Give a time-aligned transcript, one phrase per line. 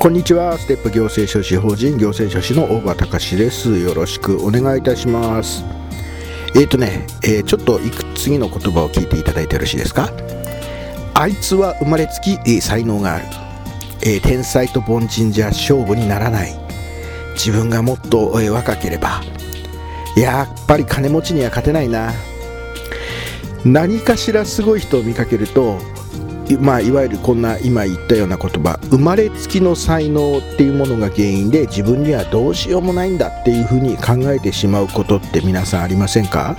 [0.00, 0.56] こんにちは。
[0.56, 3.76] ステップ行政書士法人行政書士の大場隆です。
[3.80, 5.64] よろしくお願いいたします。
[6.54, 10.12] えーとね、えー、ちょっといく次の言葉を聞いていただいてよろしいですか？
[11.14, 13.24] あいつは生まれつき、えー、才能がある、
[14.02, 16.54] えー、天才と凡人じゃ勝負にならない。
[17.34, 19.22] 自分がもっと、え若ければ
[20.16, 22.12] やっぱり金持ちには勝てないな。
[23.64, 25.80] 何かしらすごい人を見かけると
[26.60, 28.78] まあ、いわゆるこんな今言ったような言葉。
[28.90, 36.56] 生まれつきの才能っていうものが原因で自分にはどうしようもないんだっていうふうに考えてしまうことって皆さんありませんか？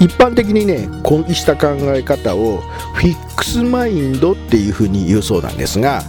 [0.00, 2.62] 一般的にねこうした考え方を
[2.94, 6.02] フィックスマインドっていうふうに言うそうなんですが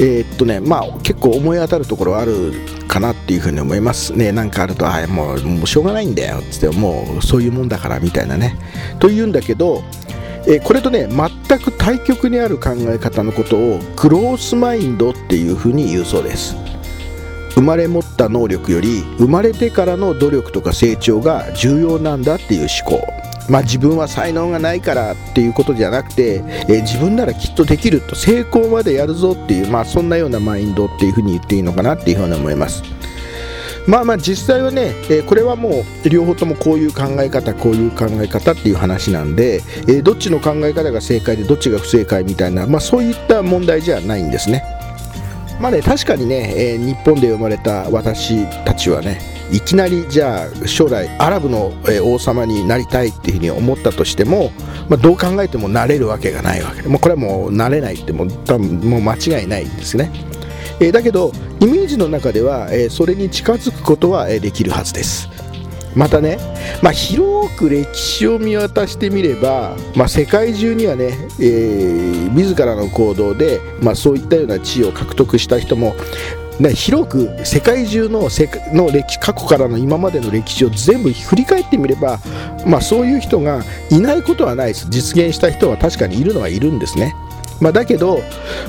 [0.00, 2.52] えー、っとねまあ結構思い当たるところある
[2.88, 4.12] かなっていうふうに思います。
[4.12, 8.56] ねなんかあるとあもうもうしょうがないんだよっつってもうそういうもんだからみたいなね。
[8.98, 9.84] というんだけど
[10.46, 16.56] えこれとね全く対極にある考え方のことをクロースマインドっていうふうに言うそうです
[17.54, 32.82] 生まれ持った能力より生まれてからの努力とか成長が重要なんだっていう思考まあ、自分は才能がないからっていうことじゃなくて、え自分ならきっとできると成功までやるぞっていう、まあ、そんなようなマインドっていうふうに言っていいのかなっていうふうに思います。
[33.86, 44.64] まあまあ実際はね、えー、これはもう両方ともこういう考え方こういう考え方っていう話なんで、えー、どっちの考え方が正解でどっちが不正解みたいな、まあ、そういった問題じゃないんですね。
[45.60, 49.20] まあね確かにね、えー、日本で生まれた私たちはね
[49.52, 51.72] いきなりじゃあ将来アラブの
[52.02, 54.50] 王様になりたいっていうふうに思ったとしても、
[54.88, 60.10] まあ、どう考えてもなれるわけがないわけでもこれはもうなれないってもう多分もう間違いないんですね。
[60.80, 65.28] えー、だけどイメージの中では、えー、それに近づくことは、えー、できるはずです。
[65.94, 66.38] またね、
[66.82, 75.94] まあ、広く歴史を見渡してみれば、まあ、世界中にはね、えー、自らの行動で、まあ、そういったような地位を獲得した人も
[76.60, 82.20] ね、広く世界中の世の歴過去からの今までの歴史を全部振り返ってみれば、
[82.64, 84.86] まあ、そういう人がいないことはないです。
[84.88, 87.16] 実現した人は確かにいるのはいるんですね。
[87.60, 88.20] まあ、だけど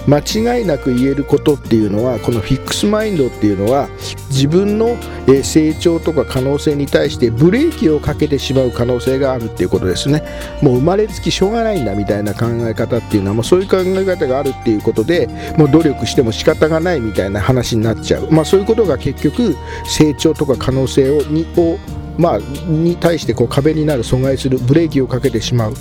[0.07, 3.89] 間違いなく言えることっていうのはこのフィックスマインドっていうのは
[4.29, 4.97] 自分の
[5.43, 10.23] 成長とか可能性に対してブレーキをかけてしまう可能性があるっていうことですね。
[10.61, 21.77] もう生まれつきしょうがないんだみたいな考え方っていうのはもうそういう考え方があるっていうことでもう努力しても仕方がないみたいな話になっちゃう、まあ、そういうことが結局成長とか可能性をにを
[22.17, 25.73] まあ、に対してこう壁になる阻害するブレーキをかけてしまう。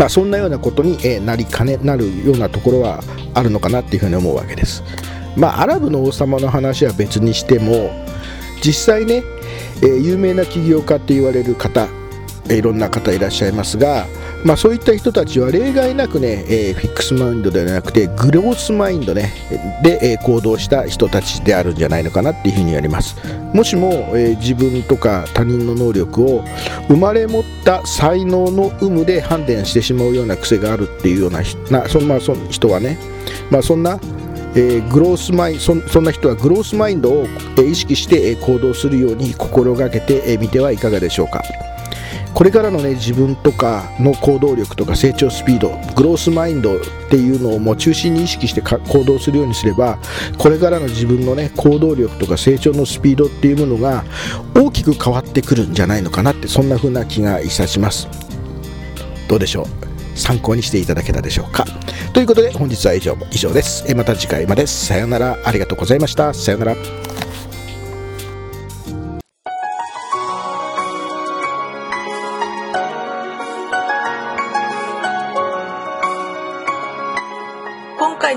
[0.00, 4.82] まあ、そんなようなことに、えなりかねなるようなところはあるのかなっていうふうに思うわけです。
[5.36, 7.90] まあ、アラブの王様の話は別にしても
[8.64, 9.22] 実際ね、
[9.82, 11.86] えー、有名な起業家って言われる方
[12.48, 14.06] いろんな方いらっしゃいますが、
[14.44, 19.32] まあ、そういった人たちは例外なくね、えー、フィックスマインドではなくてグロースマインド、ね、
[19.82, 23.16] で、えー、行動した人たちであるんじゃないのかなっていうふうにやります
[23.52, 26.44] もしも、えー、自分とか他人の能力を
[26.88, 31.40] 生まれ持った才能の有無で判断してしまうような癖があるっていうような
[31.70, 32.98] なそ,、まあ、そ人はね、
[33.50, 33.98] まあ、そんな
[34.52, 41.40] えー、グロースマインそそんな人はグロースマインドを、えー、意識して、えー、行動するように心がけてみ、えー、てはいかがでしょうか。
[42.34, 46.80] これからのね自分とかの行動力とか成長スピードグロースマインドっ
[47.10, 49.98] ていうのをもう中心に意識して行動するようにすれば
[50.38, 54.04] これからの自分のね行動力とか成長のスピードっていうものが
[54.54, 58.08] 大きく変わってくるんじゃないのかなってそんな風な気がいたします。
[59.28, 59.66] どうでしょう？
[60.16, 61.64] 参考にしていただけたでしょうか？
[62.12, 63.94] ということで本日は以上以上です。
[63.94, 64.66] また次回まで。
[64.66, 65.38] さようなら。
[65.44, 66.32] ありがとうございました。
[66.32, 66.76] さようなら。